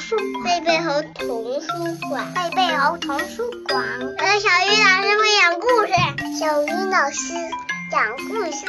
[0.00, 1.68] 书贝贝猴童书
[2.08, 3.84] 馆，贝贝猴童书馆。
[4.00, 5.92] 我是小鱼老师会讲故事，
[6.38, 7.34] 小鱼老师
[7.92, 8.64] 讲故事，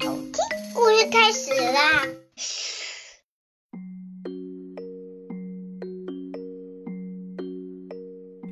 [0.00, 0.42] 好听。
[0.74, 2.02] 故事开始啦！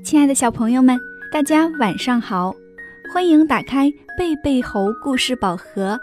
[0.04, 0.96] 亲爱的小朋友们，
[1.32, 2.54] 大家晚上好，
[3.12, 5.98] 欢迎打开贝贝猴故事宝盒，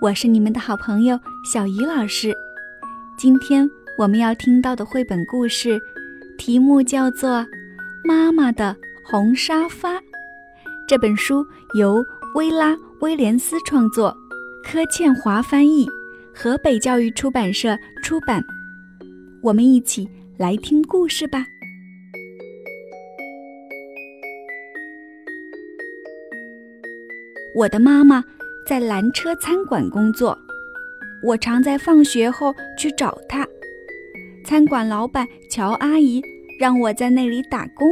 [0.00, 1.18] 我是你们的好朋友
[1.52, 2.32] 小鱼老师。
[3.18, 3.68] 今天
[4.02, 5.80] 我们要听到的绘本故事，
[6.36, 7.30] 题目叫做
[8.02, 9.94] 《妈妈的红沙发》。
[10.88, 11.46] 这本书
[11.78, 14.12] 由薇拉·威廉斯创作，
[14.64, 15.86] 柯倩华翻译，
[16.34, 18.42] 河北教育出版社出版。
[19.40, 21.46] 我们一起来听故事吧。
[27.54, 28.24] 我的妈妈
[28.66, 30.36] 在蓝车餐馆工作，
[31.22, 33.46] 我常在放学后去找她。
[34.44, 36.22] 餐馆老板乔阿姨
[36.60, 37.90] 让我在那里打工。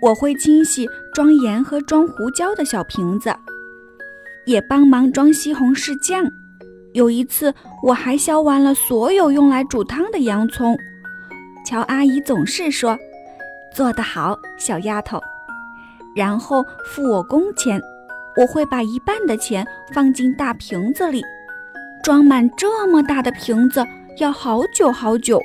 [0.00, 3.34] 我会清洗装盐和装胡椒的小瓶子，
[4.46, 6.24] 也帮忙装西红柿酱。
[6.92, 10.76] 有一次，我还削完了所有用来煮汤的洋葱。
[11.66, 12.98] 乔阿姨总是说
[13.74, 15.20] ：“做得好，小丫头。”
[16.16, 17.80] 然后付我工钱。
[18.36, 21.22] 我会把一半的钱放进大瓶子里，
[22.02, 23.84] 装满这么大的瓶子
[24.20, 25.42] 要好久好久。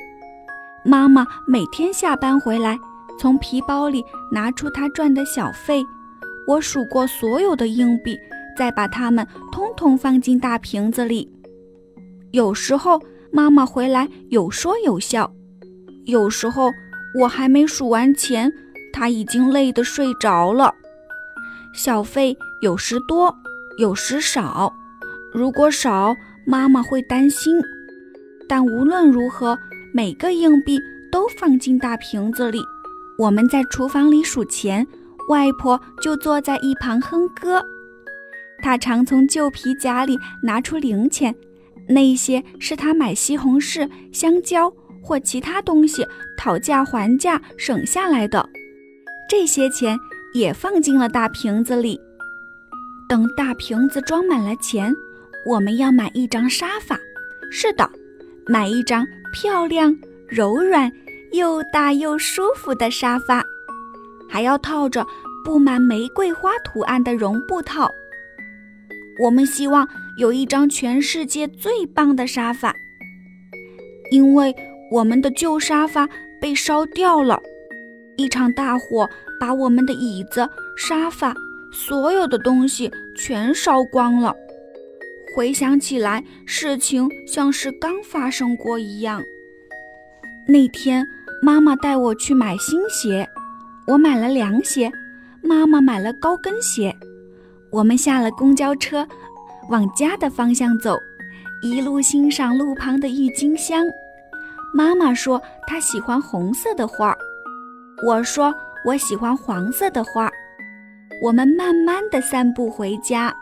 [0.84, 2.78] 妈妈每天下班回来，
[3.18, 5.82] 从皮包里拿出她赚的小费，
[6.46, 8.18] 我数过所有的硬币，
[8.54, 11.26] 再把它们通通放进大瓶子里。
[12.32, 13.00] 有时候
[13.32, 15.32] 妈妈回来有说有笑，
[16.04, 16.70] 有时候
[17.18, 18.52] 我还没数完钱，
[18.92, 20.74] 她已经累得睡着了。
[21.72, 23.34] 小费有时多，
[23.78, 24.70] 有时少。
[25.32, 26.14] 如果少，
[26.46, 27.58] 妈妈会担心。
[28.48, 29.58] 但无论如何，
[29.92, 30.78] 每个硬币
[31.10, 32.60] 都放进大瓶子里。
[33.18, 34.86] 我们在厨房里数钱，
[35.28, 37.64] 外婆就坐在一旁哼歌。
[38.62, 41.34] 她常从旧皮夹里拿出零钱，
[41.88, 46.06] 那些是她买西红柿、香蕉或其他东西
[46.36, 48.48] 讨价还价省下来的。
[49.28, 49.98] 这些钱。
[50.34, 51.98] 也放进了大瓶子里。
[53.08, 54.94] 等大瓶子装满了钱，
[55.46, 56.98] 我们要买一张沙发。
[57.50, 57.90] 是的，
[58.48, 59.96] 买一张漂亮、
[60.28, 60.90] 柔软、
[61.32, 63.44] 又大又舒服的沙发，
[64.28, 65.04] 还要套着
[65.44, 67.90] 布满玫瑰花图案的绒布套。
[69.24, 72.72] 我们希望有一张全世界最棒的沙发，
[74.12, 74.54] 因为
[74.92, 76.08] 我们的旧沙发
[76.40, 77.42] 被烧掉了。
[78.16, 79.08] 一场大火
[79.40, 81.34] 把我们的椅子、沙发，
[81.72, 84.34] 所有的东西全烧光了。
[85.36, 89.22] 回想起来，事情像是刚发生过一样。
[90.48, 91.06] 那天，
[91.42, 93.28] 妈妈带我去买新鞋，
[93.86, 94.90] 我买了凉鞋，
[95.42, 96.90] 妈妈买了高跟鞋。
[97.70, 99.06] 我们下了公交车，
[99.68, 100.98] 往家的方向走，
[101.62, 103.84] 一路欣赏路旁的郁金香。
[104.72, 107.14] 妈妈说她喜欢红色的花。
[108.06, 108.54] 我说
[108.86, 110.30] 我喜欢黄色的花。
[111.20, 113.34] 我们慢慢的散步回家。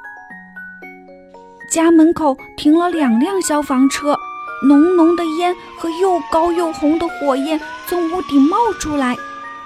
[1.74, 4.16] 家门口停了两辆消防车，
[4.62, 9.16] 浓浓的烟和又高又红的火焰从屋顶冒出来，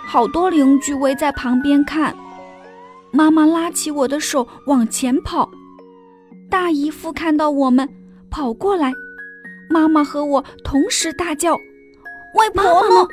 [0.07, 2.17] 好多邻居围在旁边看。
[3.11, 5.51] 妈妈拉起我的手往前跑，
[6.49, 7.87] 大姨夫看到我们
[8.31, 8.91] 跑过来，
[9.69, 11.59] 妈妈和我同时大叫
[12.37, 13.07] ：“外婆呢？”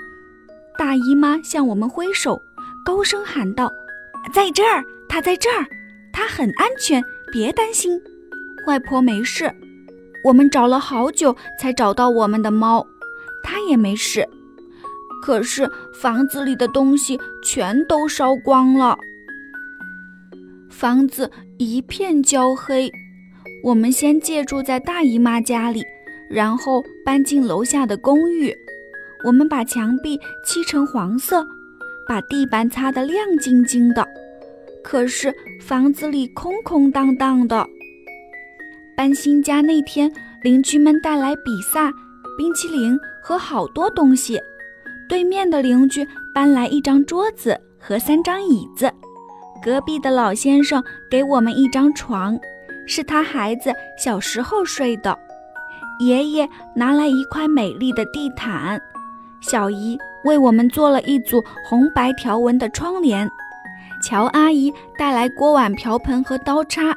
[0.79, 2.41] 大姨妈向我们挥手，
[2.85, 3.69] 高声喊道
[4.31, 5.67] ：“在这儿，她在这儿，
[6.13, 8.01] 她很安全，别担心，
[8.65, 9.51] 外婆没事。”
[10.25, 12.83] 我们找了好久才找到我们的猫，
[13.43, 14.27] 它也没事。
[15.21, 18.97] 可是房子里的东西全都烧光了，
[20.67, 22.91] 房子一片焦黑。
[23.63, 25.83] 我们先借住在大姨妈家里，
[26.27, 28.51] 然后搬进楼下的公寓。
[29.23, 31.45] 我们把墙壁漆成黄色，
[32.07, 34.07] 把地板擦得亮晶晶的。
[34.83, 35.31] 可是
[35.61, 37.67] 房子里空空荡荡的。
[38.95, 40.11] 搬新家那天，
[40.41, 41.91] 邻居们带来比萨、
[42.37, 44.39] 冰淇淋和好多东西。
[45.09, 48.91] 对面的邻居搬来一张桌子和三张椅子。
[49.61, 50.81] 隔壁的老先生
[51.11, 52.39] 给我们一张床，
[52.87, 55.17] 是他孩子小时候睡的。
[55.99, 58.81] 爷爷拿来一块美丽的地毯。
[59.41, 63.29] 小姨为我们做了一组红白条纹的窗帘，
[64.01, 66.95] 乔阿姨带来锅碗瓢盆和刀叉，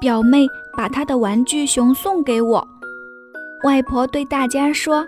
[0.00, 2.68] 表妹把他的玩具熊送给我。
[3.64, 5.06] 外婆对大家说：“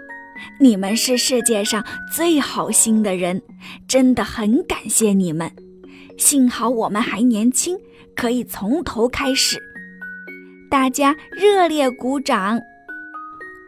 [0.59, 3.43] 你们是世界上最好心的人，
[3.87, 5.51] 真的很感谢你们。
[6.17, 7.77] 幸好我们还年轻，
[8.15, 9.61] 可以从头开始。
[10.71, 12.61] 大家热烈鼓掌。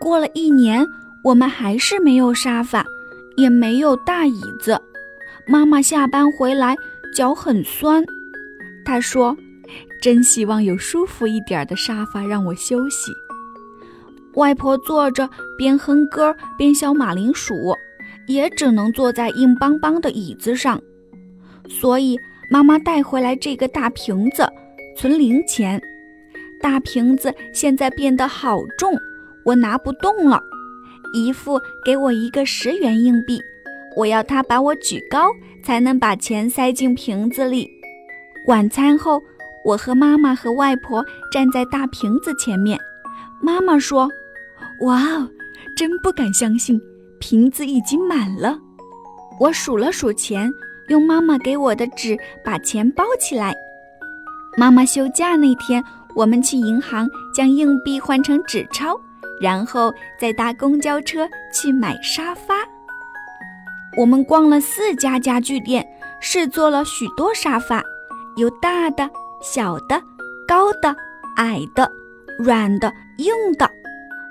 [0.00, 0.86] 过了一年，
[1.24, 2.84] 我们还是没有沙发，
[3.36, 4.80] 也没有大椅子。
[5.46, 6.76] 妈妈下班回来
[7.14, 8.04] 脚很酸，
[8.84, 9.36] 她说
[10.00, 13.12] ：“真希望有舒服一点的沙发让我休息。”
[14.34, 17.74] 外婆坐着边哼歌边削马铃薯，
[18.28, 20.80] 也只能坐在硬邦邦的椅子上。
[21.68, 22.18] 所以
[22.50, 24.48] 妈妈带回来这个大瓶子，
[24.96, 25.80] 存零钱。
[26.60, 28.94] 大瓶子现在变得好重，
[29.44, 30.40] 我拿不动了。
[31.14, 33.40] 姨父给我一个十元硬币，
[33.96, 35.30] 我要他把我举高，
[35.64, 37.68] 才能把钱塞进瓶子里。
[38.46, 39.20] 晚餐后，
[39.64, 42.78] 我和妈妈和外婆站在大瓶子前面。
[43.40, 44.08] 妈妈说。
[44.82, 45.28] 哇哦，
[45.76, 46.80] 真不敢相信，
[47.18, 48.56] 瓶子已经满了。
[49.40, 50.48] 我数了数钱，
[50.88, 53.52] 用妈妈给我的纸把钱包起来。
[54.56, 55.82] 妈妈休假那天，
[56.14, 58.96] 我们去银行将硬币换成纸钞，
[59.40, 62.54] 然后再搭公交车去买沙发。
[63.96, 65.84] 我们逛了四家家具店，
[66.20, 67.82] 试坐了许多沙发，
[68.36, 70.00] 有大的、小的、
[70.46, 70.94] 高的、
[71.36, 71.90] 矮的、
[72.38, 73.68] 软的、硬的。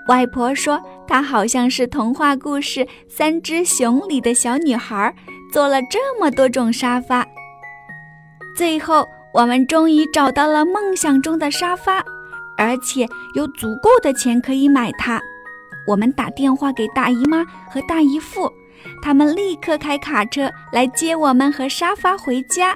[0.08, 5.14] 外婆说：“她好像是童话故事《三只熊》里的小女孩，
[5.52, 7.26] 做了这么多种沙发。
[8.56, 12.04] 最后，我们终于找到了梦想中的沙发，
[12.58, 13.06] 而且
[13.36, 15.22] 有足够的钱可以买它。
[15.86, 18.52] 我们打电话给大姨妈和大姨父，
[19.02, 22.76] 他们立刻开卡车来接我们和沙发回家。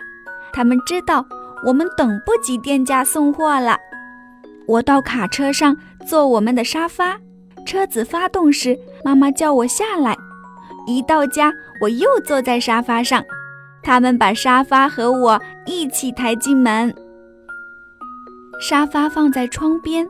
[0.53, 1.25] 他们知道
[1.65, 3.77] 我们等不及店家送货了。
[4.67, 7.15] 我到卡车上。”坐我们的沙发，
[7.63, 8.75] 车子发动时，
[9.05, 10.17] 妈妈叫我下来。
[10.87, 13.23] 一到家，我又坐在沙发上。
[13.83, 16.91] 他们把沙发和我一起抬进门。
[18.59, 20.07] 沙发放在窗边，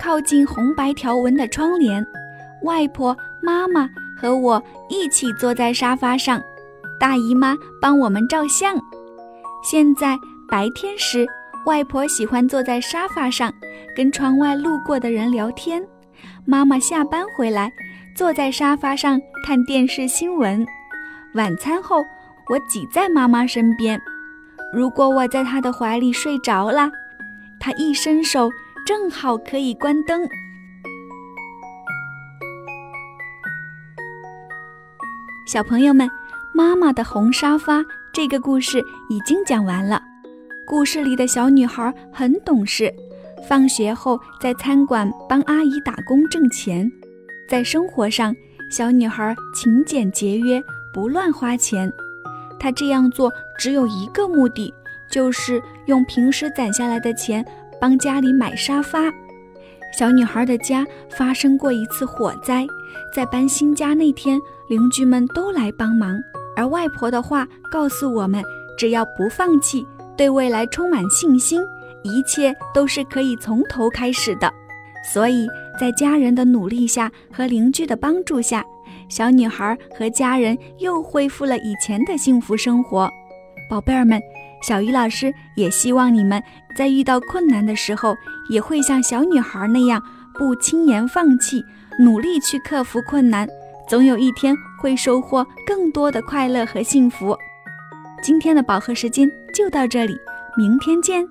[0.00, 2.02] 靠近红白条纹的窗帘。
[2.62, 3.86] 外婆、妈妈
[4.18, 6.40] 和我一起坐在沙发上。
[6.98, 8.80] 大姨妈帮我们照相。
[9.62, 10.18] 现在
[10.54, 11.26] 白天时。
[11.66, 13.52] 外婆喜欢坐在沙发上，
[13.96, 15.84] 跟窗外路过的人聊天。
[16.44, 17.72] 妈妈下班回来，
[18.14, 20.64] 坐在沙发上看电视新闻。
[21.34, 22.04] 晚餐后，
[22.48, 24.00] 我挤在妈妈身边。
[24.72, 26.88] 如果我在她的怀里睡着了，
[27.58, 28.48] 她一伸手，
[28.86, 30.22] 正好可以关灯。
[35.48, 36.08] 小朋友们，
[36.54, 40.00] 妈妈的红沙发这个故事已经讲完了。
[40.66, 42.92] 故事里的小女孩很懂事，
[43.46, 46.90] 放学后在餐馆帮阿姨打工挣钱。
[47.46, 48.34] 在生活上，
[48.70, 50.62] 小女孩勤俭节约，
[50.92, 51.92] 不乱花钱。
[52.58, 54.72] 她这样做只有一个目的，
[55.10, 57.44] 就是用平时攒下来的钱
[57.78, 59.12] 帮家里买沙发。
[59.96, 62.66] 小女孩的家发生过一次火灾，
[63.14, 66.18] 在搬新家那天，邻居们都来帮忙。
[66.56, 68.42] 而外婆的话告诉我们，
[68.78, 69.86] 只要不放弃。
[70.16, 71.60] 对未来充满信心，
[72.02, 74.52] 一切都是可以从头开始的。
[75.12, 75.46] 所以
[75.78, 78.64] 在家人的努力下和邻居的帮助下，
[79.08, 83.10] 小女孩和家人又恢复了以前的幸福生活。
[83.68, 84.20] 宝贝儿们，
[84.62, 86.42] 小鱼老师也希望你们
[86.76, 88.14] 在遇到困难的时候，
[88.50, 90.02] 也会像小女孩那样
[90.38, 91.62] 不轻言放弃，
[91.98, 93.48] 努力去克服困难，
[93.88, 97.36] 总有一天会收获更多的快乐和幸福。
[98.22, 100.16] 今天的宝盒时间就到这里，
[100.58, 101.24] 明天见！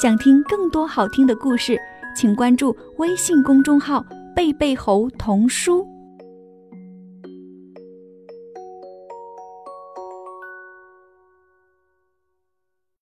[0.00, 1.78] 想听更多好听的故事，
[2.14, 4.04] 请关注微信公众号
[4.36, 5.88] “贝贝猴童书”。